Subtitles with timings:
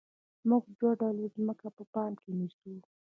[0.49, 2.71] موږ دوه ډوله ځمکه په پام کې نیسو